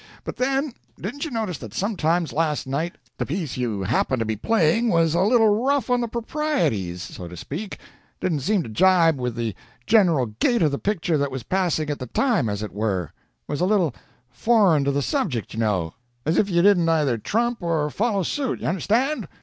But 0.23 0.37
then, 0.37 0.73
didn't 0.99 1.25
you 1.25 1.29
notice 1.29 1.59
that 1.59 1.75
sometimes 1.75 2.33
last 2.33 2.65
night 2.65 2.95
the 3.19 3.25
piece 3.27 3.55
you 3.55 3.83
happened 3.83 4.17
to 4.21 4.25
be 4.25 4.35
playing 4.35 4.89
was 4.89 5.13
a 5.13 5.21
little 5.21 5.63
rough 5.63 5.91
on 5.91 6.01
the 6.01 6.07
proprieties, 6.07 7.03
so 7.03 7.27
to 7.27 7.37
speak 7.37 7.77
didn't 8.19 8.39
seem 8.39 8.63
to 8.63 8.69
jibe 8.69 9.19
with 9.19 9.35
the 9.35 9.53
general 9.85 10.25
gait 10.39 10.63
of 10.63 10.71
the 10.71 10.79
picture 10.79 11.19
that 11.19 11.29
was 11.29 11.43
passing 11.43 11.91
at 11.91 11.99
the 11.99 12.07
time, 12.07 12.49
as 12.49 12.63
it 12.63 12.73
were 12.73 13.13
was 13.47 13.61
a 13.61 13.65
little 13.67 13.93
foreign 14.31 14.83
to 14.85 14.91
the 14.91 15.03
subject, 15.03 15.53
you 15.53 15.59
know 15.59 15.93
as 16.25 16.35
if 16.39 16.49
you 16.49 16.63
didn't 16.63 16.89
either 16.89 17.19
trump 17.19 17.61
or 17.61 17.91
follow 17.91 18.23
suit, 18.23 18.59
you 18.59 18.65
understand?' 18.65 19.27